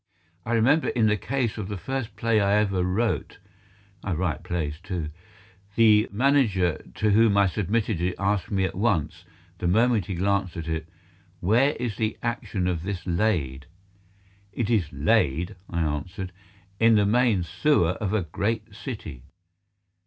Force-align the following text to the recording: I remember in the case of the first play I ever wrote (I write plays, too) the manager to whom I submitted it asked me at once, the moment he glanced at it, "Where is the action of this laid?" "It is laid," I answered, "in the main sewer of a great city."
I 0.47 0.53
remember 0.53 0.87
in 0.87 1.05
the 1.05 1.15
case 1.15 1.59
of 1.59 1.67
the 1.67 1.77
first 1.77 2.15
play 2.15 2.39
I 2.39 2.53
ever 2.55 2.83
wrote 2.83 3.37
(I 4.03 4.13
write 4.13 4.41
plays, 4.41 4.79
too) 4.81 5.09
the 5.75 6.09
manager 6.11 6.81
to 6.95 7.11
whom 7.11 7.37
I 7.37 7.45
submitted 7.45 8.01
it 8.01 8.15
asked 8.17 8.49
me 8.49 8.63
at 8.63 8.73
once, 8.73 9.25
the 9.59 9.67
moment 9.67 10.07
he 10.07 10.15
glanced 10.15 10.57
at 10.57 10.67
it, 10.67 10.89
"Where 11.39 11.73
is 11.73 11.97
the 11.97 12.17
action 12.23 12.67
of 12.67 12.81
this 12.81 13.05
laid?" 13.05 13.67
"It 14.51 14.71
is 14.71 14.91
laid," 14.91 15.55
I 15.69 15.81
answered, 15.81 16.31
"in 16.79 16.95
the 16.95 17.05
main 17.05 17.43
sewer 17.43 17.91
of 17.91 18.11
a 18.11 18.23
great 18.23 18.73
city." 18.73 19.21